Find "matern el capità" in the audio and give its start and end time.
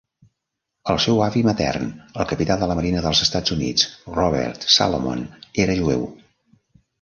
1.47-2.57